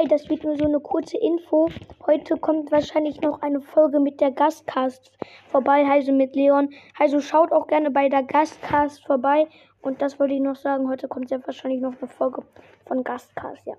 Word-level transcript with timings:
Hi, 0.00 0.08
das 0.08 0.30
wird 0.30 0.44
nur 0.44 0.56
so 0.56 0.64
eine 0.64 0.80
kurze 0.80 1.18
Info. 1.18 1.68
Heute 2.06 2.38
kommt 2.38 2.72
wahrscheinlich 2.72 3.20
noch 3.20 3.42
eine 3.42 3.60
Folge 3.60 4.00
mit 4.00 4.18
der 4.22 4.30
Gastcast 4.30 5.12
vorbei, 5.48 5.84
also 5.84 6.10
mit 6.10 6.34
Leon. 6.34 6.70
Also 6.98 7.20
schaut 7.20 7.52
auch 7.52 7.66
gerne 7.66 7.90
bei 7.90 8.08
der 8.08 8.22
Gastcast 8.22 9.04
vorbei. 9.04 9.46
Und 9.82 10.00
das 10.00 10.18
wollte 10.18 10.32
ich 10.32 10.40
noch 10.40 10.56
sagen. 10.56 10.88
Heute 10.88 11.06
kommt 11.06 11.28
sehr 11.28 11.46
wahrscheinlich 11.46 11.82
noch 11.82 11.92
eine 11.98 12.08
Folge 12.08 12.42
von 12.86 13.04
Gastcast, 13.04 13.66
ja. 13.66 13.74